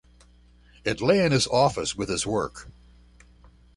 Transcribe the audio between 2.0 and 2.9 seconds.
his Work.